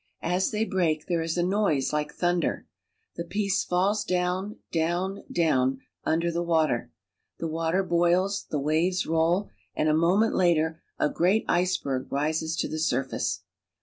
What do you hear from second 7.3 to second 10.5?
The water boils, the waves roll, and a moment